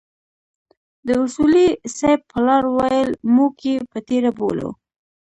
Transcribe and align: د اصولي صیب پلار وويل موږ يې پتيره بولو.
د 1.07 1.09
اصولي 1.23 1.67
صیب 1.97 2.19
پلار 2.31 2.63
وويل 2.75 3.09
موږ 3.35 3.53
يې 3.67 3.75
پتيره 3.91 4.31
بولو. 4.37 4.69